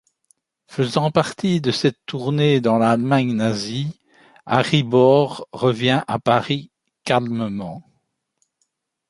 Faisant 0.65 1.11
partie 1.11 1.61
de 1.61 1.69
cette 1.69 2.03
tournée 2.07 2.59
dans 2.59 2.79
l'Allemagne 2.79 3.33
nazie, 3.35 3.99
Harry 4.47 4.81
Baur, 4.81 5.47
revient 5.51 6.01
à 6.07 6.17
Paris 6.17 6.71
calmement. 7.03 7.87